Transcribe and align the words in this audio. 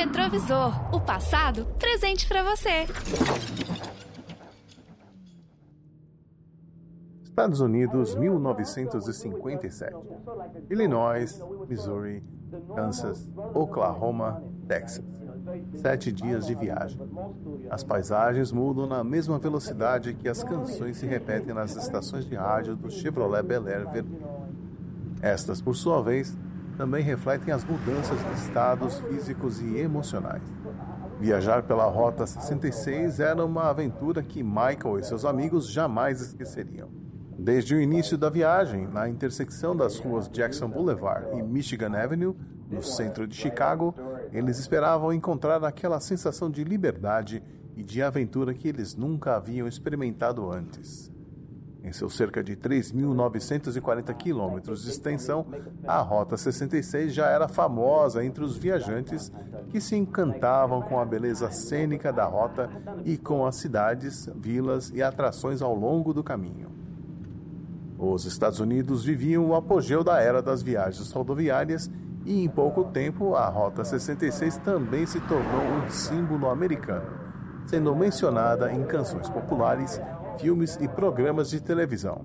retrovisor, 0.00 0.94
o 0.94 0.98
passado 0.98 1.66
presente 1.78 2.26
para 2.26 2.42
você. 2.42 2.86
Estados 7.22 7.60
Unidos, 7.60 8.14
1957. 8.14 9.94
Illinois, 10.70 11.38
Missouri, 11.68 12.24
Kansas, 12.74 13.28
Oklahoma, 13.52 14.42
Texas. 14.66 15.04
Sete 15.74 16.10
dias 16.10 16.46
de 16.46 16.54
viagem. 16.54 16.98
As 17.68 17.84
paisagens 17.84 18.50
mudam 18.50 18.86
na 18.86 19.04
mesma 19.04 19.38
velocidade 19.38 20.14
que 20.14 20.30
as 20.30 20.42
canções 20.42 20.96
se 20.96 21.04
repetem 21.04 21.52
nas 21.54 21.76
estações 21.76 22.24
de 22.24 22.34
rádio 22.34 22.74
do 22.74 22.90
Chevrolet 22.90 23.42
Bel 23.42 23.66
Air 23.66 23.86
vermelho. 23.90 24.40
Estas, 25.20 25.60
por 25.60 25.76
sua 25.76 26.02
vez, 26.02 26.34
também 26.80 27.04
refletem 27.04 27.52
as 27.52 27.62
mudanças 27.62 28.18
de 28.18 28.40
estados 28.40 29.00
físicos 29.00 29.60
e 29.60 29.76
emocionais. 29.76 30.42
Viajar 31.20 31.62
pela 31.64 31.84
Rota 31.84 32.26
66 32.26 33.20
era 33.20 33.44
uma 33.44 33.68
aventura 33.68 34.22
que 34.22 34.42
Michael 34.42 34.98
e 34.98 35.04
seus 35.04 35.26
amigos 35.26 35.70
jamais 35.70 36.22
esqueceriam. 36.22 36.88
Desde 37.38 37.74
o 37.74 37.80
início 37.82 38.16
da 38.16 38.30
viagem, 38.30 38.86
na 38.86 39.10
intersecção 39.10 39.76
das 39.76 39.98
ruas 39.98 40.26
Jackson 40.30 40.70
Boulevard 40.70 41.38
e 41.38 41.42
Michigan 41.42 41.94
Avenue, 41.94 42.34
no 42.70 42.82
centro 42.82 43.26
de 43.26 43.36
Chicago, 43.36 43.94
eles 44.32 44.58
esperavam 44.58 45.12
encontrar 45.12 45.62
aquela 45.62 46.00
sensação 46.00 46.50
de 46.50 46.64
liberdade 46.64 47.42
e 47.76 47.82
de 47.82 48.02
aventura 48.02 48.54
que 48.54 48.66
eles 48.66 48.96
nunca 48.96 49.36
haviam 49.36 49.68
experimentado 49.68 50.50
antes. 50.50 51.12
Em 51.82 51.92
seus 51.92 52.14
cerca 52.14 52.42
de 52.42 52.56
3.940 52.56 54.14
quilômetros 54.14 54.82
de 54.82 54.90
extensão, 54.90 55.46
a 55.86 56.00
Rota 56.00 56.36
66 56.36 57.12
já 57.14 57.26
era 57.28 57.48
famosa 57.48 58.24
entre 58.24 58.44
os 58.44 58.56
viajantes 58.56 59.32
que 59.70 59.80
se 59.80 59.96
encantavam 59.96 60.82
com 60.82 61.00
a 61.00 61.04
beleza 61.04 61.50
cênica 61.50 62.12
da 62.12 62.24
rota 62.24 62.68
e 63.04 63.16
com 63.16 63.46
as 63.46 63.56
cidades, 63.56 64.28
vilas 64.36 64.90
e 64.90 65.02
atrações 65.02 65.62
ao 65.62 65.74
longo 65.74 66.12
do 66.12 66.22
caminho. 66.22 66.70
Os 67.98 68.24
Estados 68.24 68.60
Unidos 68.60 69.04
viviam 69.04 69.46
o 69.46 69.54
apogeu 69.54 70.02
da 70.02 70.20
era 70.20 70.42
das 70.42 70.62
viagens 70.62 71.10
rodoviárias 71.12 71.90
e, 72.24 72.44
em 72.44 72.48
pouco 72.48 72.84
tempo, 72.84 73.34
a 73.34 73.48
Rota 73.48 73.84
66 73.84 74.58
também 74.58 75.06
se 75.06 75.20
tornou 75.20 75.62
um 75.62 75.90
símbolo 75.90 76.48
americano, 76.48 77.06
sendo 77.66 77.94
mencionada 77.94 78.72
em 78.72 78.82
canções 78.84 79.28
populares 79.28 80.00
filmes 80.40 80.76
e 80.80 80.88
programas 80.88 81.50
de 81.50 81.60
televisão. 81.60 82.24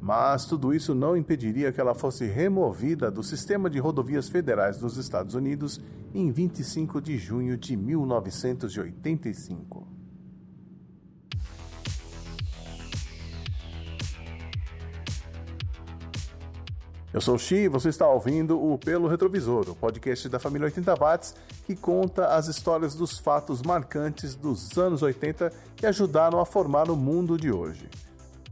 Mas 0.00 0.46
tudo 0.46 0.72
isso 0.72 0.94
não 0.94 1.16
impediria 1.16 1.72
que 1.72 1.80
ela 1.80 1.94
fosse 1.94 2.24
removida 2.26 3.10
do 3.10 3.24
sistema 3.24 3.68
de 3.68 3.80
rodovias 3.80 4.28
federais 4.28 4.78
dos 4.78 4.96
Estados 4.96 5.34
Unidos 5.34 5.80
em 6.14 6.30
25 6.30 7.00
de 7.00 7.18
junho 7.18 7.56
de 7.56 7.76
1985. 7.76 9.85
Eu 17.16 17.20
sou 17.22 17.36
o 17.36 17.38
Xi 17.38 17.54
e 17.54 17.68
você 17.68 17.88
está 17.88 18.06
ouvindo 18.06 18.62
o 18.62 18.76
Pelo 18.76 19.08
Retrovisor, 19.08 19.70
o 19.70 19.74
podcast 19.74 20.28
da 20.28 20.38
família 20.38 20.66
80 20.66 20.94
Watts 20.96 21.34
que 21.64 21.74
conta 21.74 22.26
as 22.26 22.46
histórias 22.46 22.94
dos 22.94 23.18
fatos 23.18 23.62
marcantes 23.62 24.34
dos 24.34 24.76
anos 24.76 25.00
80 25.00 25.50
que 25.74 25.86
ajudaram 25.86 26.38
a 26.38 26.44
formar 26.44 26.90
o 26.90 26.94
mundo 26.94 27.38
de 27.38 27.50
hoje. 27.50 27.88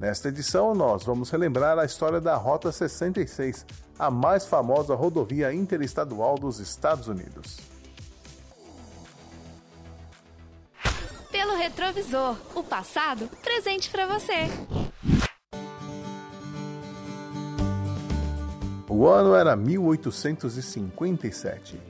Nesta 0.00 0.30
edição, 0.30 0.74
nós 0.74 1.04
vamos 1.04 1.28
relembrar 1.28 1.78
a 1.78 1.84
história 1.84 2.22
da 2.22 2.36
Rota 2.36 2.72
66, 2.72 3.66
a 3.98 4.10
mais 4.10 4.46
famosa 4.46 4.94
rodovia 4.94 5.52
interestadual 5.52 6.38
dos 6.38 6.58
Estados 6.58 7.06
Unidos. 7.06 7.58
Pelo 11.30 11.54
retrovisor, 11.54 12.34
o 12.54 12.62
passado 12.62 13.28
presente 13.42 13.90
para 13.90 14.06
você. 14.06 14.48
O 18.96 19.08
ano 19.08 19.34
era 19.34 19.56
1857. 19.56 21.82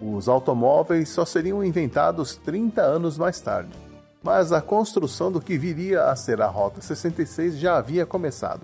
Os 0.00 0.26
automóveis 0.26 1.10
só 1.10 1.26
seriam 1.26 1.62
inventados 1.62 2.34
30 2.36 2.80
anos 2.80 3.18
mais 3.18 3.38
tarde, 3.42 3.76
mas 4.22 4.52
a 4.52 4.62
construção 4.62 5.30
do 5.30 5.38
que 5.38 5.58
viria 5.58 6.04
a 6.04 6.16
ser 6.16 6.40
a 6.40 6.46
Rota 6.46 6.80
66 6.80 7.58
já 7.58 7.76
havia 7.76 8.06
começado. 8.06 8.62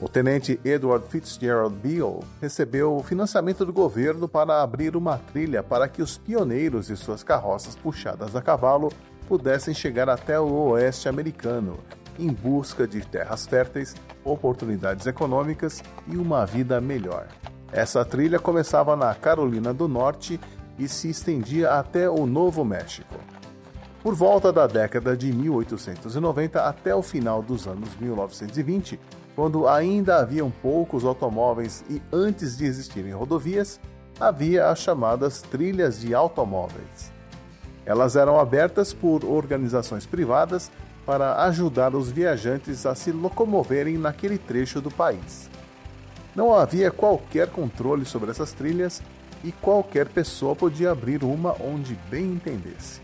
O 0.00 0.08
tenente 0.08 0.58
Edward 0.64 1.06
Fitzgerald 1.10 1.76
Beale 1.76 2.20
recebeu 2.40 2.96
o 2.96 3.02
financiamento 3.02 3.66
do 3.66 3.74
governo 3.74 4.26
para 4.26 4.62
abrir 4.62 4.96
uma 4.96 5.18
trilha 5.18 5.62
para 5.62 5.86
que 5.86 6.00
os 6.00 6.16
pioneiros 6.16 6.88
e 6.88 6.96
suas 6.96 7.22
carroças 7.22 7.76
puxadas 7.76 8.34
a 8.34 8.40
cavalo 8.40 8.90
pudessem 9.28 9.74
chegar 9.74 10.08
até 10.08 10.40
o 10.40 10.70
oeste 10.70 11.10
americano 11.10 11.76
em 12.18 12.32
busca 12.32 12.86
de 12.86 13.00
terras 13.06 13.46
férteis, 13.46 13.94
oportunidades 14.24 15.06
econômicas 15.06 15.82
e 16.06 16.16
uma 16.16 16.44
vida 16.44 16.80
melhor. 16.80 17.28
Essa 17.72 18.04
trilha 18.04 18.38
começava 18.38 18.96
na 18.96 19.14
Carolina 19.14 19.74
do 19.74 19.86
Norte 19.86 20.40
e 20.78 20.88
se 20.88 21.10
estendia 21.10 21.72
até 21.72 22.08
o 22.08 22.26
Novo 22.26 22.64
México. 22.64 23.14
Por 24.02 24.14
volta 24.14 24.52
da 24.52 24.66
década 24.66 25.16
de 25.16 25.32
1890 25.32 26.62
até 26.62 26.94
o 26.94 27.02
final 27.02 27.42
dos 27.42 27.66
anos 27.66 27.94
1920, 27.96 28.98
quando 29.34 29.68
ainda 29.68 30.18
haviam 30.18 30.50
poucos 30.50 31.04
automóveis 31.04 31.84
e 31.90 32.00
antes 32.12 32.56
de 32.56 32.64
existirem 32.64 33.12
rodovias, 33.12 33.78
havia 34.20 34.68
as 34.68 34.78
chamadas 34.78 35.42
trilhas 35.42 36.00
de 36.00 36.14
automóveis. 36.14 37.12
Elas 37.84 38.16
eram 38.16 38.38
abertas 38.38 38.92
por 38.92 39.24
organizações 39.24 40.06
privadas 40.06 40.70
para 41.08 41.42
ajudar 41.44 41.94
os 41.94 42.10
viajantes 42.10 42.84
a 42.84 42.94
se 42.94 43.10
locomoverem 43.10 43.96
naquele 43.96 44.36
trecho 44.36 44.78
do 44.78 44.90
país. 44.90 45.48
Não 46.36 46.54
havia 46.54 46.90
qualquer 46.90 47.48
controle 47.48 48.04
sobre 48.04 48.30
essas 48.30 48.52
trilhas 48.52 49.00
e 49.42 49.50
qualquer 49.50 50.06
pessoa 50.06 50.54
podia 50.54 50.90
abrir 50.90 51.24
uma 51.24 51.56
onde 51.62 51.98
bem 52.10 52.26
entendesse. 52.26 53.00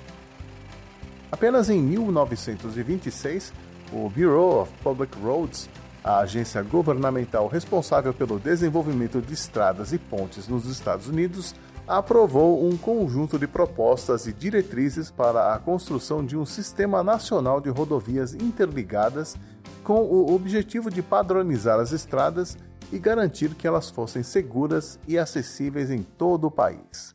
Apenas 1.33 1.71
em 1.71 1.81
1926, 1.81 3.55
o 3.91 4.11
Bureau 4.11 4.61
of 4.61 4.73
Public 4.83 5.17
Roads, 5.19 5.71
a 6.05 6.19
agência 6.19 6.63
governamental 6.63 7.49
responsável 7.49 8.13
pelo 8.13 8.39
desenvolvimento 8.39 9.23
de 9.23 9.33
estradas 9.33 9.95
e 9.95 9.99
pontes 9.99 10.47
nos 10.47 10.67
Estados 10.67 11.09
Unidos, 11.09 11.55
aprovou 11.87 12.65
um 12.67 12.77
conjunto 12.77 13.39
de 13.39 13.47
propostas 13.47 14.27
e 14.27 14.33
diretrizes 14.33 15.11
para 15.11 15.55
a 15.55 15.59
construção 15.59 16.25
de 16.25 16.37
um 16.37 16.47
sistema 16.47 17.03
nacional 17.03 17.61
de 17.61 17.69
rodovias 17.69 18.35
interligadas 18.35 19.37
com 19.83 20.01
o 20.03 20.35
objetivo 20.35 20.91
de 20.91 21.03
padronizar 21.03 21.79
as 21.79 21.93
estradas 21.93 22.57
e 22.91 22.99
garantir 22.99 23.55
que 23.55 23.67
elas 23.67 23.91
fossem 23.91 24.23
seguras 24.23 24.99
e 25.07 25.19
acessíveis 25.19 25.91
em 25.91 26.03
todo 26.03 26.47
o 26.47 26.51
país. 26.51 27.15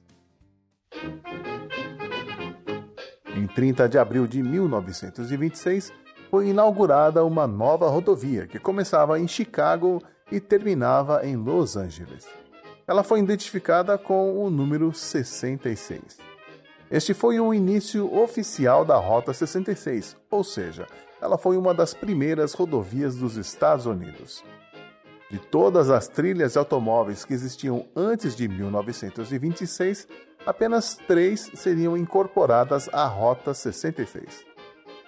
Em 3.36 3.48
30 3.48 3.90
de 3.90 3.98
abril 3.98 4.28
de 4.28 4.44
1926, 4.44 5.92
foi 6.30 6.50
inaugurada 6.50 7.24
uma 7.26 7.48
nova 7.48 7.90
rodovia 7.90 8.46
que 8.46 8.60
começava 8.60 9.20
em 9.20 9.28
Chicago 9.28 10.04
e 10.32 10.40
terminava 10.40 11.26
em 11.26 11.36
Los 11.36 11.76
Angeles 11.76 12.39
ela 12.90 13.04
foi 13.04 13.20
identificada 13.20 14.00
com 14.00 14.44
o 14.44 14.50
número 14.50 14.92
66. 14.92 16.18
Este 16.90 17.14
foi 17.14 17.40
o 17.40 17.54
início 17.54 18.12
oficial 18.18 18.84
da 18.84 18.96
Rota 18.96 19.32
66, 19.32 20.18
ou 20.32 20.44
seja, 20.44 20.88
ela 21.22 21.38
foi 21.38 21.56
uma 21.56 21.72
das 21.72 21.94
primeiras 21.94 22.54
rodovias 22.54 23.16
dos 23.16 23.38
Estados 23.38 23.86
Unidos. 23.86 24.44
De 25.30 25.38
todas 25.38 25.92
as 25.92 26.08
trilhas 26.08 26.54
de 26.54 26.58
automóveis 26.58 27.24
que 27.24 27.32
existiam 27.32 27.86
antes 27.96 28.36
de 28.36 28.48
1926, 28.48 30.08
apenas 30.44 30.96
três 31.08 31.52
seriam 31.54 31.96
incorporadas 31.96 32.90
à 32.92 33.06
Rota 33.06 33.54
66. 33.54 34.44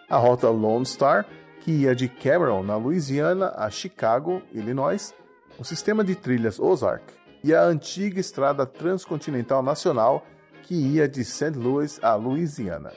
A 0.08 0.18
Rota 0.18 0.52
Lone 0.52 0.86
Star, 0.86 1.26
que 1.62 1.72
ia 1.72 1.96
de 1.96 2.08
Cameron, 2.08 2.62
na 2.62 2.76
Louisiana, 2.76 3.56
a 3.58 3.72
Chicago, 3.72 4.40
Illinois, 4.54 5.16
o 5.58 5.64
sistema 5.64 6.04
de 6.04 6.16
trilhas 6.16 6.60
Ozark, 6.60 7.21
e 7.44 7.54
a 7.54 7.64
antiga 7.64 8.20
estrada 8.20 8.66
transcontinental 8.66 9.64
nacional 9.64 10.26
que 10.64 10.76
ia 10.76 11.08
de 11.08 11.24
St. 11.26 11.52
Louis 11.52 12.00
a 12.04 12.16
Louisiana. 12.16 12.92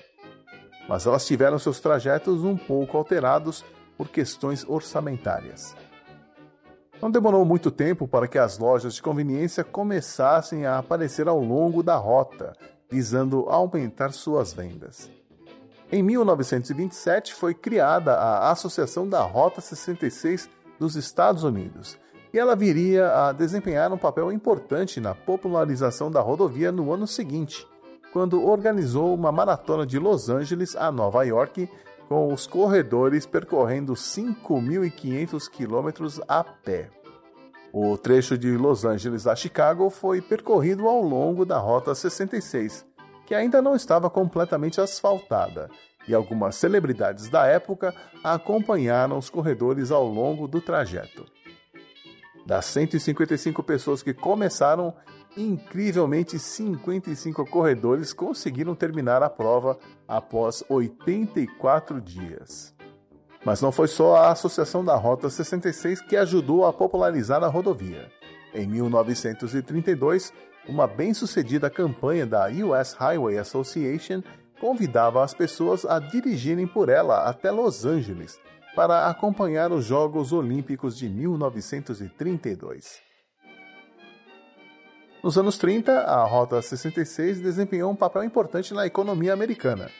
Mas 0.88 1.06
elas 1.06 1.26
tiveram 1.26 1.58
seus 1.58 1.80
trajetos 1.80 2.44
um 2.44 2.56
pouco 2.56 2.96
alterados 2.96 3.64
por 3.96 4.08
questões 4.08 4.64
orçamentárias. 4.68 5.74
Não 7.00 7.10
demorou 7.10 7.44
muito 7.44 7.70
tempo 7.70 8.06
para 8.06 8.28
que 8.28 8.38
as 8.38 8.58
lojas 8.58 8.94
de 8.94 9.02
conveniência 9.02 9.64
começassem 9.64 10.66
a 10.66 10.78
aparecer 10.78 11.28
ao 11.28 11.40
longo 11.40 11.82
da 11.82 11.96
rota, 11.96 12.54
visando 12.90 13.46
aumentar 13.48 14.12
suas 14.12 14.52
vendas. 14.52 15.10
Em 15.90 16.02
1927 16.02 17.34
foi 17.34 17.54
criada 17.54 18.14
a 18.14 18.50
Associação 18.50 19.08
da 19.08 19.22
Rota 19.22 19.60
66 19.60 20.48
dos 20.78 20.96
Estados 20.96 21.44
Unidos, 21.44 21.98
e 22.34 22.38
ela 22.38 22.56
viria 22.56 23.28
a 23.28 23.32
desempenhar 23.32 23.92
um 23.92 23.96
papel 23.96 24.32
importante 24.32 25.00
na 25.00 25.14
popularização 25.14 26.10
da 26.10 26.20
rodovia 26.20 26.72
no 26.72 26.92
ano 26.92 27.06
seguinte, 27.06 27.64
quando 28.12 28.44
organizou 28.44 29.14
uma 29.14 29.30
maratona 29.30 29.86
de 29.86 30.00
Los 30.00 30.28
Angeles 30.28 30.74
a 30.74 30.90
Nova 30.90 31.22
York, 31.22 31.70
com 32.08 32.32
os 32.32 32.44
corredores 32.44 33.24
percorrendo 33.24 33.92
5.500 33.92 35.48
quilômetros 35.48 36.20
a 36.26 36.42
pé. 36.42 36.90
O 37.72 37.96
trecho 37.96 38.36
de 38.36 38.56
Los 38.56 38.84
Angeles 38.84 39.28
a 39.28 39.36
Chicago 39.36 39.88
foi 39.88 40.20
percorrido 40.20 40.88
ao 40.88 41.02
longo 41.02 41.44
da 41.44 41.58
Rota 41.58 41.94
66, 41.94 42.84
que 43.26 43.34
ainda 43.34 43.62
não 43.62 43.76
estava 43.76 44.10
completamente 44.10 44.80
asfaltada, 44.80 45.70
e 46.08 46.12
algumas 46.12 46.56
celebridades 46.56 47.28
da 47.28 47.46
época 47.46 47.94
acompanharam 48.24 49.18
os 49.18 49.30
corredores 49.30 49.92
ao 49.92 50.08
longo 50.08 50.48
do 50.48 50.60
trajeto. 50.60 51.33
Das 52.46 52.66
155 52.66 53.62
pessoas 53.62 54.02
que 54.02 54.12
começaram, 54.12 54.94
incrivelmente 55.36 56.38
55 56.38 57.46
corredores 57.46 58.12
conseguiram 58.12 58.74
terminar 58.74 59.22
a 59.22 59.30
prova 59.30 59.78
após 60.06 60.62
84 60.68 62.00
dias. 62.00 62.74
Mas 63.44 63.60
não 63.60 63.72
foi 63.72 63.88
só 63.88 64.16
a 64.16 64.30
Associação 64.30 64.84
da 64.84 64.94
Rota 64.94 65.28
66 65.30 66.02
que 66.02 66.16
ajudou 66.16 66.66
a 66.66 66.72
popularizar 66.72 67.42
a 67.42 67.48
rodovia. 67.48 68.10
Em 68.54 68.66
1932, 68.66 70.32
uma 70.68 70.86
bem-sucedida 70.86 71.68
campanha 71.68 72.26
da 72.26 72.48
US 72.48 72.92
Highway 72.92 73.38
Association 73.38 74.22
convidava 74.60 75.22
as 75.22 75.34
pessoas 75.34 75.84
a 75.84 75.98
dirigirem 75.98 76.66
por 76.66 76.88
ela 76.88 77.28
até 77.28 77.50
Los 77.50 77.84
Angeles 77.84 78.38
para 78.74 79.08
acompanhar 79.08 79.70
os 79.70 79.84
Jogos 79.84 80.32
Olímpicos 80.32 80.96
de 80.96 81.08
1932. 81.08 83.00
Nos 85.22 85.38
anos 85.38 85.56
30, 85.56 86.00
a 86.00 86.24
Rota 86.24 86.60
66 86.60 87.40
desempenhou 87.40 87.90
um 87.90 87.96
papel 87.96 88.24
importante 88.24 88.74
na 88.74 88.84
economia 88.84 89.32
americana. 89.32 89.90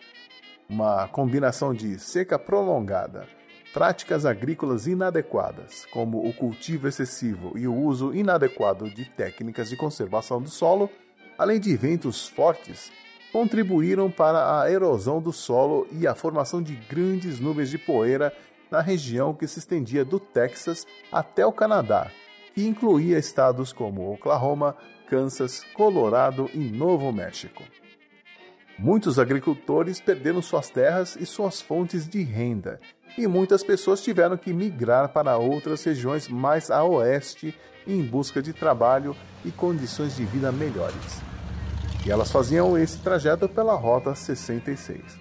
Uma 0.69 1.07
combinação 1.09 1.73
de 1.73 1.99
seca 1.99 2.39
prolongada, 2.39 3.29
práticas 3.73 4.27
agrícolas 4.27 4.87
inadequadas, 4.87 5.87
como 5.87 6.27
o 6.27 6.33
cultivo 6.33 6.89
excessivo 6.89 7.57
e 7.57 7.69
o 7.69 7.75
uso 7.75 8.13
inadequado 8.13 8.91
de 8.91 9.05
técnicas 9.05 9.69
de 9.69 9.77
conservação 9.77 10.43
do 10.43 10.51
solo, 10.51 10.91
além 11.39 11.61
de 11.61 11.77
ventos 11.77 12.29
fortes, 12.29 12.91
contribuíram 13.33 14.11
para 14.11 14.61
a 14.61 14.71
erosão 14.71 15.23
do 15.23 15.33
solo 15.33 15.87
e 15.93 16.07
a 16.07 16.15
formação 16.15 16.63
de 16.63 16.75
grandes 16.75 17.41
nuvens 17.41 17.71
de 17.71 17.79
poeira 17.79 18.33
na 18.75 18.81
região 18.81 19.33
que 19.33 19.47
se 19.47 19.61
estendia 19.61 20.05
do 20.05 20.19
Texas 20.19 20.85
até 21.13 21.47
o 21.47 21.53
Canadá, 21.53 22.11
que 22.53 22.67
incluía 22.67 23.19
estados 23.19 23.73
como 23.73 24.13
Oklahoma, 24.13 24.77
Kansas, 25.09 25.63
Colorado 25.75 26.51
e 26.53 26.59
Novo 26.59 27.13
México. 27.13 27.63
Muitos 28.77 29.21
agricultores 29.21 30.01
perderam 30.01 30.43
suas 30.43 30.69
terras 30.69 31.15
e 31.15 31.25
suas 31.25 31.63
fontes 31.63 32.09
de 32.09 32.25
renda, 32.25 32.81
e 33.17 33.29
muitas 33.29 33.63
pessoas 33.63 34.03
tiveram 34.03 34.37
que 34.37 34.53
migrar 34.53 35.11
para 35.11 35.39
outras 35.39 35.85
regiões 35.85 36.27
mais 36.27 36.69
a 36.69 36.83
oeste 36.83 37.57
em 37.87 38.03
busca 38.03 38.43
de 38.43 38.53
trabalho 38.53 39.15
e 39.45 39.53
condições 39.53 40.17
de 40.17 40.25
vida 40.25 40.51
melhores 40.51 41.23
e 42.07 42.11
elas 42.11 42.31
faziam 42.31 42.77
esse 42.77 42.99
trajeto 42.99 43.49
pela 43.49 43.75
Rota 43.75 44.15
66. 44.15 45.19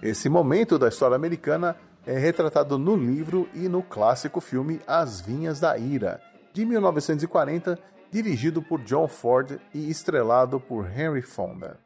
Esse 0.00 0.28
momento 0.28 0.78
da 0.78 0.88
história 0.88 1.16
americana 1.16 1.76
é 2.06 2.18
retratado 2.18 2.78
no 2.78 2.96
livro 2.96 3.48
e 3.54 3.68
no 3.68 3.82
clássico 3.82 4.40
filme 4.40 4.80
As 4.86 5.20
Vinhas 5.20 5.60
da 5.60 5.76
Ira, 5.78 6.20
de 6.52 6.64
1940, 6.64 7.78
dirigido 8.10 8.62
por 8.62 8.80
John 8.82 9.08
Ford 9.08 9.58
e 9.72 9.90
estrelado 9.90 10.60
por 10.60 10.86
Henry 10.86 11.22
Fonda. 11.22 11.80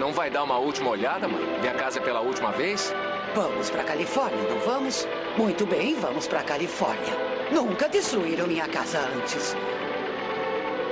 Não 0.00 0.12
vai 0.12 0.30
dar 0.30 0.44
uma 0.44 0.58
última 0.58 0.90
olhada, 0.90 1.26
mãe? 1.26 1.60
Ver 1.60 1.68
a 1.68 1.74
casa 1.74 2.00
pela 2.00 2.20
última 2.20 2.52
vez? 2.52 2.92
Vamos 3.34 3.70
para 3.70 3.84
Califórnia, 3.84 4.48
não 4.48 4.58
vamos? 4.60 5.06
Muito 5.36 5.66
bem, 5.66 5.94
vamos 5.96 6.26
para 6.26 6.42
Califórnia. 6.42 7.14
Nunca 7.52 7.88
destruíram 7.88 8.46
minha 8.46 8.68
casa 8.68 8.98
antes. 8.98 9.56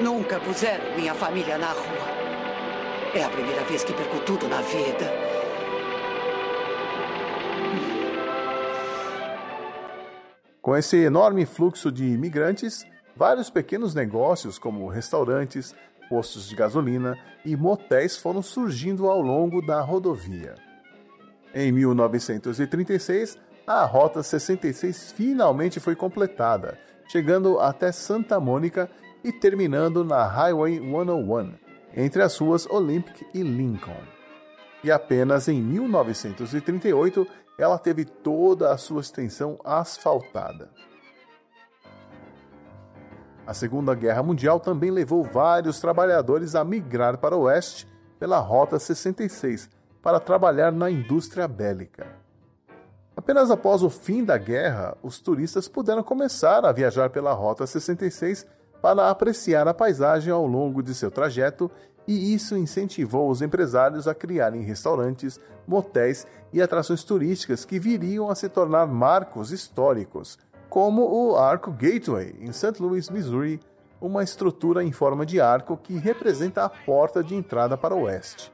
Nunca 0.00 0.38
puseram 0.40 0.96
minha 0.96 1.14
família 1.14 1.56
na 1.58 1.72
rua. 1.72 2.16
É 3.14 3.25
a 3.25 3.28
primeira 3.28 3.62
vez 3.64 3.82
que 3.84 3.92
perco 3.92 4.20
tudo 4.20 4.49
na 4.49 4.60
vida. 4.60 5.10
Com 10.66 10.76
esse 10.76 10.96
enorme 10.96 11.46
fluxo 11.46 11.92
de 11.92 12.04
imigrantes, 12.04 12.84
vários 13.14 13.48
pequenos 13.48 13.94
negócios, 13.94 14.58
como 14.58 14.88
restaurantes, 14.88 15.72
postos 16.08 16.48
de 16.48 16.56
gasolina 16.56 17.16
e 17.44 17.54
motéis 17.54 18.16
foram 18.16 18.42
surgindo 18.42 19.08
ao 19.08 19.20
longo 19.20 19.64
da 19.64 19.80
rodovia. 19.80 20.56
Em 21.54 21.70
1936, 21.70 23.38
a 23.64 23.84
Rota 23.84 24.24
66 24.24 25.12
finalmente 25.12 25.78
foi 25.78 25.94
completada, 25.94 26.76
chegando 27.06 27.60
até 27.60 27.92
Santa 27.92 28.40
Mônica 28.40 28.90
e 29.22 29.30
terminando 29.30 30.04
na 30.04 30.26
Highway 30.26 30.80
101, 30.80 31.54
entre 31.96 32.22
as 32.22 32.36
ruas 32.38 32.66
Olympic 32.66 33.24
e 33.32 33.40
Lincoln. 33.40 34.15
E 34.86 34.92
apenas 34.92 35.48
em 35.48 35.60
1938 35.60 37.26
ela 37.58 37.76
teve 37.76 38.04
toda 38.04 38.72
a 38.72 38.78
sua 38.78 39.00
extensão 39.00 39.58
asfaltada. 39.64 40.70
A 43.44 43.52
Segunda 43.52 43.96
Guerra 43.96 44.22
Mundial 44.22 44.60
também 44.60 44.92
levou 44.92 45.24
vários 45.24 45.80
trabalhadores 45.80 46.54
a 46.54 46.62
migrar 46.62 47.18
para 47.18 47.36
o 47.36 47.40
oeste 47.40 47.88
pela 48.16 48.38
Rota 48.38 48.78
66 48.78 49.68
para 50.00 50.20
trabalhar 50.20 50.70
na 50.70 50.88
indústria 50.88 51.48
bélica. 51.48 52.06
Apenas 53.16 53.50
após 53.50 53.82
o 53.82 53.90
fim 53.90 54.22
da 54.22 54.38
guerra, 54.38 54.96
os 55.02 55.18
turistas 55.18 55.66
puderam 55.66 56.04
começar 56.04 56.64
a 56.64 56.70
viajar 56.70 57.10
pela 57.10 57.32
Rota 57.32 57.66
66 57.66 58.46
para 58.80 59.10
apreciar 59.10 59.66
a 59.66 59.74
paisagem 59.74 60.32
ao 60.32 60.46
longo 60.46 60.80
de 60.80 60.94
seu 60.94 61.10
trajeto, 61.10 61.68
e 62.06 62.34
isso 62.34 62.56
incentivou 62.56 63.28
os 63.30 63.42
empresários 63.42 64.06
a 64.06 64.14
criarem 64.14 64.62
restaurantes, 64.62 65.40
motéis 65.66 66.26
e 66.52 66.62
atrações 66.62 67.02
turísticas 67.02 67.64
que 67.64 67.78
viriam 67.78 68.30
a 68.30 68.34
se 68.34 68.48
tornar 68.48 68.86
marcos 68.86 69.50
históricos, 69.50 70.38
como 70.68 71.02
o 71.02 71.36
Arco 71.36 71.70
Gateway, 71.70 72.36
em 72.40 72.52
St. 72.52 72.80
Louis, 72.80 73.10
Missouri, 73.10 73.60
uma 74.00 74.22
estrutura 74.22 74.84
em 74.84 74.92
forma 74.92 75.24
de 75.24 75.40
arco 75.40 75.76
que 75.76 75.96
representa 75.96 76.64
a 76.64 76.68
porta 76.68 77.24
de 77.24 77.34
entrada 77.34 77.76
para 77.76 77.94
o 77.94 78.02
oeste. 78.02 78.52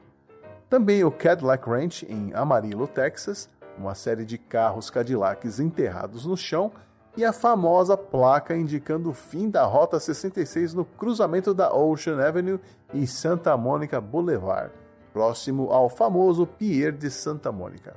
Também 0.69 1.03
o 1.03 1.11
Cadillac 1.11 1.69
Ranch, 1.69 2.03
em 2.09 2.33
Amarillo, 2.33 2.87
Texas, 2.87 3.49
uma 3.77 3.93
série 3.93 4.25
de 4.25 4.37
carros 4.37 4.89
Cadillacs 4.89 5.59
enterrados 5.59 6.25
no 6.25 6.37
chão 6.37 6.71
e 7.15 7.23
a 7.23 7.31
famosa 7.31 7.95
placa 7.95 8.55
indicando 8.55 9.09
o 9.09 9.13
fim 9.13 9.49
da 9.49 9.63
Rota 9.65 9.99
66 9.99 10.73
no 10.73 10.83
cruzamento 10.83 11.53
da 11.53 11.73
Ocean 11.73 12.19
Avenue 12.19 12.59
e 12.93 13.05
Santa 13.05 13.55
Mônica 13.55 14.01
Boulevard, 14.01 14.71
próximo 15.11 15.71
ao 15.71 15.89
famoso 15.89 16.47
Pier 16.47 16.91
de 16.91 17.11
Santa 17.11 17.51
Mônica. 17.51 17.95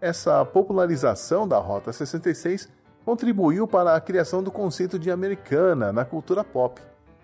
Essa 0.00 0.44
popularização 0.44 1.46
da 1.46 1.58
Rota 1.58 1.92
66 1.92 2.68
contribuiu 3.04 3.66
para 3.66 3.94
a 3.94 4.00
criação 4.00 4.42
do 4.42 4.50
conceito 4.50 4.98
de 4.98 5.10
americana 5.10 5.92
na 5.92 6.04
cultura 6.04 6.44
pop, 6.44 6.80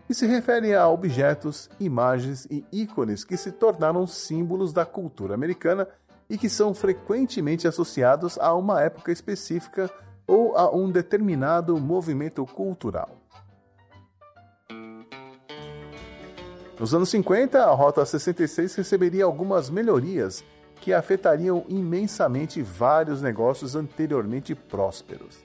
que 0.06 0.14
se 0.14 0.26
refere 0.26 0.74
a 0.74 0.88
objetos, 0.88 1.70
imagens 1.78 2.46
e 2.50 2.64
ícones 2.72 3.24
que 3.24 3.36
se 3.36 3.52
tornaram 3.52 4.06
símbolos 4.06 4.72
da 4.72 4.84
cultura 4.84 5.34
americana 5.34 5.86
e 6.28 6.36
que 6.36 6.48
são 6.48 6.74
frequentemente 6.74 7.68
associados 7.68 8.38
a 8.38 8.52
uma 8.54 8.82
época 8.82 9.12
específica 9.12 9.90
ou 10.26 10.56
a 10.56 10.74
um 10.74 10.90
determinado 10.90 11.78
movimento 11.78 12.44
cultural. 12.44 13.10
Nos 16.78 16.94
anos 16.94 17.08
50, 17.08 17.62
a 17.62 17.70
Rota 17.70 18.04
66 18.04 18.74
receberia 18.74 19.24
algumas 19.24 19.70
melhorias 19.70 20.44
que 20.80 20.92
afetariam 20.92 21.64
imensamente 21.68 22.60
vários 22.60 23.22
negócios 23.22 23.74
anteriormente 23.74 24.54
prósperos. 24.54 25.38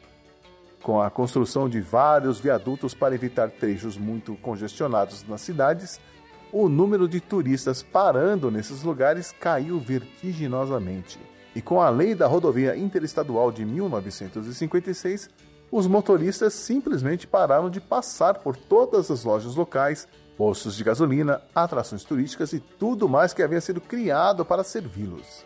Com 0.83 1.01
a 1.01 1.09
construção 1.09 1.69
de 1.69 1.79
vários 1.79 2.39
viadutos 2.39 2.93
para 2.93 3.15
evitar 3.15 3.49
trechos 3.49 3.97
muito 3.97 4.35
congestionados 4.37 5.25
nas 5.27 5.41
cidades, 5.41 6.01
o 6.51 6.67
número 6.67 7.07
de 7.07 7.21
turistas 7.21 7.81
parando 7.81 8.51
nesses 8.51 8.83
lugares 8.83 9.31
caiu 9.31 9.79
vertiginosamente 9.79 11.17
e 11.55 11.61
com 11.61 11.81
a 11.81 11.89
lei 11.89 12.15
da 12.15 12.27
rodovia 12.27 12.75
interestadual 12.75 13.51
de 13.51 13.65
1956, 13.65 15.29
os 15.71 15.87
motoristas 15.87 16.53
simplesmente 16.53 17.27
pararam 17.27 17.69
de 17.69 17.79
passar 17.79 18.39
por 18.39 18.55
todas 18.55 19.09
as 19.09 19.23
lojas 19.23 19.55
locais, 19.55 20.07
postos 20.37 20.75
de 20.75 20.83
gasolina, 20.83 21.41
atrações 21.55 22.03
turísticas 22.03 22.51
e 22.53 22.59
tudo 22.59 23.07
mais 23.07 23.33
que 23.33 23.41
havia 23.41 23.61
sido 23.61 23.79
criado 23.79 24.43
para 24.43 24.63
servi-los. 24.63 25.45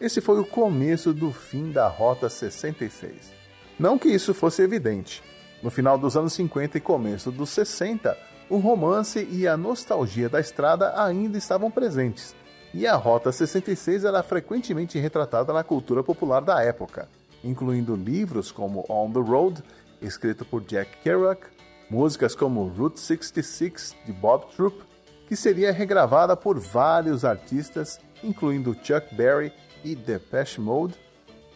Esse 0.00 0.20
foi 0.20 0.38
o 0.38 0.44
começo 0.44 1.12
do 1.12 1.32
fim 1.32 1.72
da 1.72 1.88
Rota 1.88 2.28
66. 2.28 3.32
Não 3.78 3.98
que 3.98 4.08
isso 4.08 4.34
fosse 4.34 4.62
evidente. 4.62 5.22
No 5.62 5.70
final 5.70 5.98
dos 5.98 6.16
anos 6.16 6.34
50 6.34 6.78
e 6.78 6.80
começo 6.80 7.32
dos 7.32 7.50
60, 7.50 8.16
o 8.48 8.58
romance 8.58 9.26
e 9.30 9.46
a 9.46 9.56
nostalgia 9.56 10.28
da 10.28 10.40
estrada 10.40 11.00
ainda 11.02 11.36
estavam 11.36 11.70
presentes, 11.70 12.34
e 12.72 12.86
a 12.86 12.96
Rota 12.96 13.32
66 13.32 14.04
era 14.04 14.22
frequentemente 14.22 14.98
retratada 14.98 15.52
na 15.52 15.64
cultura 15.64 16.02
popular 16.02 16.42
da 16.42 16.62
época, 16.62 17.08
incluindo 17.42 17.96
livros 17.96 18.52
como 18.52 18.84
On 18.88 19.10
the 19.10 19.20
Road, 19.20 19.62
escrito 20.02 20.44
por 20.44 20.64
Jack 20.64 20.98
Kerouac, 21.02 21.46
músicas 21.90 22.34
como 22.34 22.68
Route 22.68 23.00
66 23.00 23.96
de 24.04 24.12
Bob 24.12 24.46
Troop, 24.54 24.82
que 25.26 25.36
seria 25.36 25.72
regravada 25.72 26.36
por 26.36 26.58
vários 26.58 27.24
artistas, 27.24 28.00
incluindo 28.22 28.74
Chuck 28.74 29.14
Berry 29.14 29.52
e 29.84 29.94
Depeche 29.94 30.60
Mode, 30.60 30.94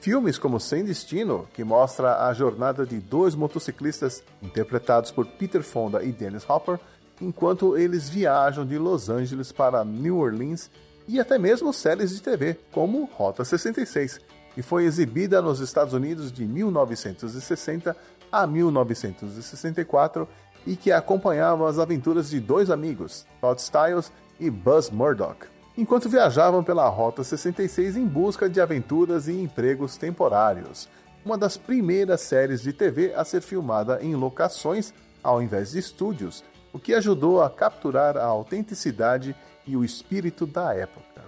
filmes 0.01 0.39
como 0.39 0.59
Sem 0.59 0.85
Destino, 0.85 1.47
que 1.53 1.63
mostra 1.63 2.27
a 2.27 2.35
jornada 2.35 2.85
de 2.85 2.99
dois 2.99 3.35
motociclistas 3.35 4.23
interpretados 4.43 5.11
por 5.11 5.27
Peter 5.27 5.63
Fonda 5.63 6.03
e 6.03 6.11
Dennis 6.13 6.49
Hopper, 6.49 6.81
enquanto 7.21 7.77
eles 7.77 8.09
viajam 8.09 8.67
de 8.67 8.79
Los 8.79 9.09
Angeles 9.09 9.53
para 9.53 9.85
New 9.85 10.19
Orleans 10.19 10.71
e 11.13 11.21
até 11.21 11.39
mesmo 11.39 11.75
séries 11.75 12.11
de 12.11 12.23
TV, 12.23 12.59
como 12.73 13.05
Rota 13.05 13.45
66, 13.45 14.19
que 14.55 14.63
foi 14.63 14.85
exibida 14.85 15.43
nos 15.43 15.61
Estados 15.61 15.93
Unidos 15.93 16.33
de 16.33 16.47
1960 16.47 17.95
a 18.33 18.47
1964 18.47 20.27
e 20.67 20.75
que 20.75 20.91
acompanhava 20.91 21.69
as 21.69 21.79
aventuras 21.79 22.31
de 22.31 22.41
dois 22.41 22.71
amigos, 22.71 23.27
Todd 23.43 23.61
Styles 23.61 24.11
e 24.41 24.49
Buzz 24.49 24.89
Murdoch, 24.89 25.47
enquanto 25.77 26.09
viajavam 26.09 26.65
pela 26.65 26.89
Rota 26.89 27.23
66 27.23 27.99
em 27.99 28.07
busca 28.07 28.49
de 28.49 28.59
aventuras 28.59 29.29
e 29.29 29.33
empregos 29.33 29.99
temporários. 29.99 30.89
Uma 31.27 31.37
das 31.37 31.59
primeiras 31.59 32.23
séries 32.23 32.63
de 32.63 32.73
TV 32.73 33.13
a 33.15 33.23
ser 33.23 33.43
filmada 33.43 33.99
em 34.01 34.15
locações 34.15 34.95
ao 35.23 35.43
invés 35.43 35.73
de 35.73 35.79
estúdios, 35.79 36.43
o 36.73 36.79
que 36.79 36.95
ajudou 36.95 37.43
a 37.43 37.51
capturar 37.51 38.17
a 38.17 38.25
autenticidade 38.25 39.37
e 39.67 39.77
o 39.77 39.85
espírito 39.85 40.47
da 40.47 40.75
época. 40.75 41.23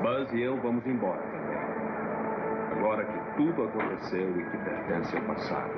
Buzz 0.00 0.32
e 0.32 0.42
eu 0.42 0.60
vamos 0.60 0.86
embora. 0.86 1.22
Agora 2.72 3.04
que 3.04 3.36
tudo 3.36 3.64
aconteceu 3.64 4.40
e 4.40 4.44
que 4.44 4.56
pertence 4.58 5.16
ao 5.16 5.22
passado. 5.24 5.70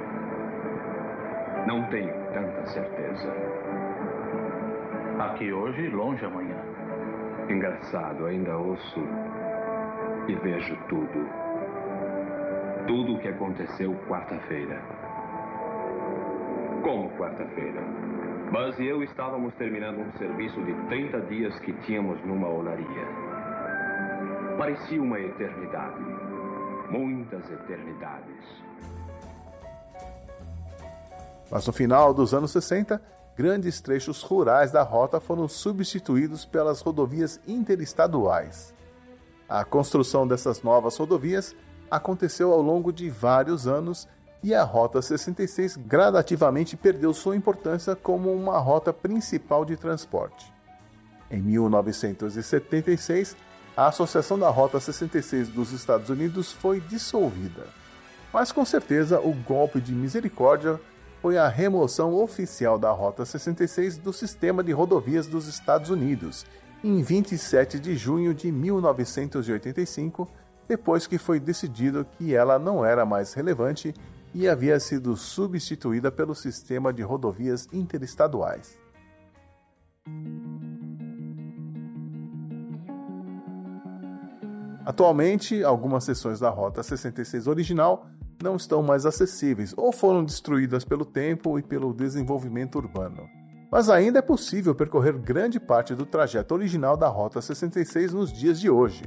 Não 1.66 1.82
tenho 1.90 2.12
tanta 2.32 2.66
certeza. 2.66 3.32
Aqui 5.18 5.52
hoje, 5.52 5.88
longe 5.88 6.24
amanhã. 6.24 6.56
Engraçado, 7.48 8.26
ainda 8.26 8.56
ouço 8.56 9.00
e 10.28 10.34
vejo 10.36 10.76
tudo. 10.88 11.28
Tudo 12.86 13.14
o 13.14 13.18
que 13.18 13.28
aconteceu 13.28 13.94
quarta-feira. 14.08 14.82
Como 16.82 17.10
quarta-feira? 17.16 17.82
Buzz 18.54 18.78
e 18.78 18.87
eu 18.87 19.02
estávamos 19.02 19.52
terminando 19.54 19.99
um 19.99 20.16
serviço 20.16 20.62
de 20.62 20.73
30 20.87 21.20
dias 21.23 21.58
que 21.58 21.73
tínhamos 21.84 22.25
numa 22.25 22.46
olaria. 22.46 23.04
Parecia 24.56 25.02
uma 25.02 25.18
eternidade. 25.18 26.00
Muitas 26.88 27.50
eternidades. 27.50 28.44
Mas 31.50 31.66
no 31.66 31.73
final 31.73 32.14
dos 32.14 32.32
anos 32.32 32.52
60, 32.52 33.02
grandes 33.37 33.80
trechos 33.80 34.23
rurais 34.23 34.70
da 34.70 34.84
rota 34.84 35.18
foram 35.18 35.49
substituídos 35.49 36.46
pelas 36.46 36.80
rodovias 36.80 37.40
interestaduais. 37.49 38.73
A 39.49 39.64
construção 39.64 40.28
dessas 40.28 40.62
novas 40.62 40.96
rodovias 40.96 41.56
aconteceu 41.90 42.52
ao 42.52 42.62
longo 42.62 42.92
de 42.92 43.11
vários 43.11 43.66
anos 43.66 44.08
e 44.44 44.54
a 44.54 44.62
Rota 44.62 45.00
66 45.00 45.78
gradativamente 45.78 46.76
perdeu 46.76 47.14
sua 47.14 47.34
importância 47.34 47.96
como 47.96 48.30
uma 48.30 48.58
rota 48.58 48.92
principal 48.92 49.64
de 49.64 49.74
transporte. 49.74 50.52
Em 51.30 51.40
1976, 51.40 53.34
a 53.74 53.86
Associação 53.86 54.38
da 54.38 54.50
Rota 54.50 54.78
66 54.78 55.48
dos 55.48 55.72
Estados 55.72 56.10
Unidos 56.10 56.52
foi 56.52 56.78
dissolvida. 56.78 57.66
Mas 58.30 58.52
com 58.52 58.66
certeza 58.66 59.18
o 59.18 59.32
golpe 59.32 59.80
de 59.80 59.94
misericórdia 59.94 60.78
foi 61.22 61.38
a 61.38 61.48
remoção 61.48 62.12
oficial 62.12 62.78
da 62.78 62.90
Rota 62.90 63.24
66 63.24 63.96
do 63.96 64.12
sistema 64.12 64.62
de 64.62 64.72
rodovias 64.72 65.26
dos 65.26 65.48
Estados 65.48 65.88
Unidos, 65.88 66.44
em 66.84 67.02
27 67.02 67.80
de 67.80 67.96
junho 67.96 68.34
de 68.34 68.52
1985, 68.52 70.28
depois 70.68 71.06
que 71.06 71.16
foi 71.16 71.40
decidido 71.40 72.06
que 72.18 72.34
ela 72.34 72.58
não 72.58 72.84
era 72.84 73.06
mais 73.06 73.32
relevante 73.32 73.94
e 74.34 74.48
havia 74.48 74.78
sido 74.80 75.16
substituída 75.16 76.10
pelo 76.10 76.34
sistema 76.34 76.92
de 76.92 77.02
rodovias 77.02 77.68
interestaduais. 77.72 78.76
Atualmente, 84.84 85.64
algumas 85.64 86.04
seções 86.04 86.40
da 86.40 86.50
Rota 86.50 86.82
66 86.82 87.46
original 87.46 88.06
não 88.42 88.56
estão 88.56 88.82
mais 88.82 89.06
acessíveis 89.06 89.72
ou 89.76 89.90
foram 89.92 90.22
destruídas 90.22 90.84
pelo 90.84 91.06
tempo 91.06 91.58
e 91.58 91.62
pelo 91.62 91.94
desenvolvimento 91.94 92.76
urbano. 92.76 93.26
Mas 93.70 93.88
ainda 93.88 94.18
é 94.18 94.22
possível 94.22 94.74
percorrer 94.74 95.18
grande 95.18 95.58
parte 95.58 95.94
do 95.94 96.04
trajeto 96.04 96.54
original 96.54 96.96
da 96.96 97.08
Rota 97.08 97.40
66 97.40 98.12
nos 98.12 98.32
dias 98.32 98.60
de 98.60 98.68
hoje. 98.68 99.02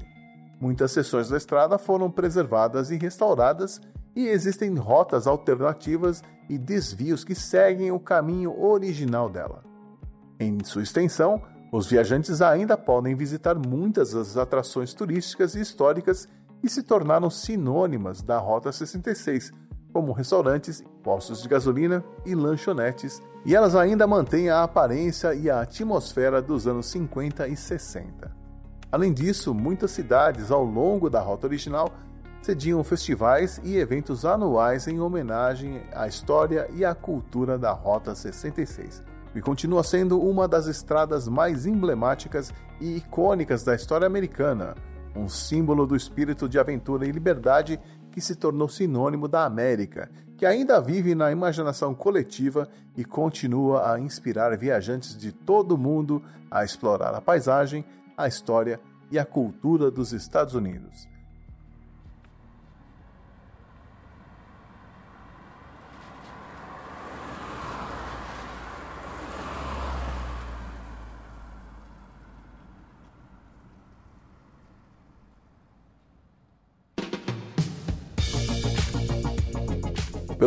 Muitas 0.59 0.91
seções 0.91 1.29
da 1.29 1.37
estrada 1.37 1.77
foram 1.77 2.09
preservadas 2.09 2.89
e 2.89 2.97
restauradas 2.97 3.79
e 4.17 4.29
existem 4.29 4.73
rotas 4.73 5.27
alternativas 5.27 6.23
e 6.49 6.57
desvios 6.57 7.23
que 7.23 7.35
seguem 7.35 7.91
o 7.91 7.99
caminho 7.99 8.59
original 8.59 9.29
dela. 9.29 9.63
Em 10.39 10.57
sua 10.63 10.81
extensão, 10.81 11.39
os 11.71 11.85
viajantes 11.85 12.41
ainda 12.41 12.75
podem 12.75 13.13
visitar 13.13 13.53
muitas 13.53 14.13
das 14.13 14.35
atrações 14.35 14.91
turísticas 14.91 15.53
e 15.53 15.61
históricas 15.61 16.27
que 16.59 16.67
se 16.67 16.81
tornaram 16.81 17.29
sinônimas 17.29 18.23
da 18.23 18.39
Rota 18.39 18.71
66, 18.71 19.51
como 19.93 20.13
restaurantes, 20.13 20.83
postos 21.03 21.43
de 21.43 21.47
gasolina 21.47 22.03
e 22.25 22.33
lanchonetes, 22.33 23.21
e 23.45 23.55
elas 23.55 23.75
ainda 23.75 24.07
mantêm 24.07 24.49
a 24.49 24.63
aparência 24.63 25.35
e 25.35 25.47
a 25.47 25.61
atmosfera 25.61 26.41
dos 26.41 26.65
anos 26.65 26.87
50 26.87 27.47
e 27.49 27.55
60. 27.55 28.35
Além 28.91 29.13
disso, 29.13 29.53
muitas 29.53 29.91
cidades 29.91 30.49
ao 30.49 30.63
longo 30.63 31.07
da 31.07 31.21
rota 31.21 31.45
original 31.45 31.91
cediam 32.47 32.81
festivais 32.81 33.59
e 33.61 33.75
eventos 33.75 34.23
anuais 34.23 34.87
em 34.87 35.01
homenagem 35.01 35.81
à 35.93 36.07
história 36.07 36.65
e 36.73 36.85
à 36.85 36.95
cultura 36.95 37.57
da 37.57 37.73
Rota 37.73 38.15
66, 38.15 39.03
e 39.35 39.41
continua 39.41 39.83
sendo 39.83 40.17
uma 40.17 40.47
das 40.47 40.65
estradas 40.65 41.27
mais 41.27 41.65
emblemáticas 41.65 42.53
e 42.79 42.95
icônicas 42.95 43.65
da 43.65 43.75
história 43.75 44.07
americana, 44.07 44.75
um 45.13 45.27
símbolo 45.27 45.85
do 45.85 45.93
espírito 45.93 46.47
de 46.47 46.57
aventura 46.57 47.05
e 47.05 47.11
liberdade 47.11 47.81
que 48.11 48.21
se 48.21 48.33
tornou 48.33 48.69
sinônimo 48.69 49.27
da 49.27 49.43
América, 49.43 50.09
que 50.37 50.45
ainda 50.45 50.79
vive 50.79 51.13
na 51.13 51.29
imaginação 51.29 51.93
coletiva 51.93 52.69
e 52.95 53.03
continua 53.03 53.91
a 53.91 53.99
inspirar 53.99 54.57
viajantes 54.57 55.17
de 55.17 55.33
todo 55.33 55.73
o 55.73 55.77
mundo 55.77 56.23
a 56.49 56.63
explorar 56.63 57.13
a 57.13 57.19
paisagem, 57.19 57.83
a 58.15 58.25
história 58.25 58.79
e 59.11 59.19
a 59.19 59.25
cultura 59.25 59.91
dos 59.91 60.13
Estados 60.13 60.53
Unidos. 60.53 61.16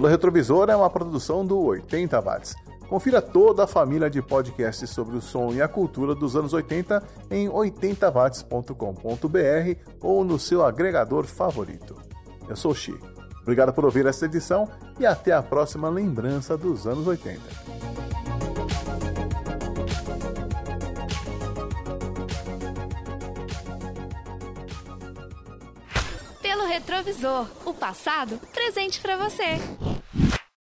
Pelo 0.00 0.08
Retrovisor 0.08 0.70
é 0.70 0.74
uma 0.74 0.88
produção 0.88 1.44
do 1.44 1.60
80 1.60 2.18
Watts. 2.22 2.56
Confira 2.88 3.20
toda 3.20 3.64
a 3.64 3.66
família 3.66 4.08
de 4.08 4.22
podcasts 4.22 4.88
sobre 4.88 5.14
o 5.14 5.20
som 5.20 5.52
e 5.52 5.60
a 5.60 5.68
cultura 5.68 6.14
dos 6.14 6.34
anos 6.34 6.54
80 6.54 7.02
em 7.30 7.50
80watts.com.br 7.50 9.78
ou 10.00 10.24
no 10.24 10.38
seu 10.38 10.64
agregador 10.64 11.26
favorito. 11.26 11.96
Eu 12.48 12.56
sou 12.56 12.70
o 12.70 12.74
Xi. 12.74 12.98
Obrigado 13.42 13.74
por 13.74 13.84
ouvir 13.84 14.06
esta 14.06 14.24
edição 14.24 14.66
e 14.98 15.04
até 15.04 15.32
a 15.32 15.42
próxima 15.42 15.90
lembrança 15.90 16.56
dos 16.56 16.86
anos 16.86 17.06
80. 17.06 17.38
Pelo 26.40 26.64
retrovisor, 26.64 27.46
o 27.66 27.74
passado 27.74 28.40
presente 28.50 28.98
para 28.98 29.18
você. 29.18 29.89